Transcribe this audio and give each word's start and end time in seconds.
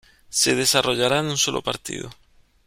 Se 0.29 0.55
desarrollará 0.55 1.19
en 1.19 1.27
un 1.27 1.37
sólo 1.37 1.61
partido. 1.61 2.09